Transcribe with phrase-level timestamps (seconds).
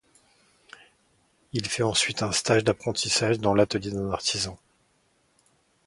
[1.53, 4.57] Il fait ensuite un stage d'apprentissage dans l'atelier d'un artisan.